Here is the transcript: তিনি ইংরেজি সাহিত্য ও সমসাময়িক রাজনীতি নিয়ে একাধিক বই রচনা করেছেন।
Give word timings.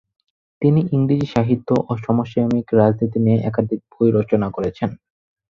তিনি 0.61 0.81
ইংরেজি 0.91 1.27
সাহিত্য 1.27 1.69
ও 1.81 2.01
সমসাময়িক 2.03 2.67
রাজনীতি 2.73 3.19
নিয়ে 3.19 3.39
একাধিক 3.41 3.79
বই 3.91 4.09
রচনা 4.11 4.47
করেছেন। 4.49 4.89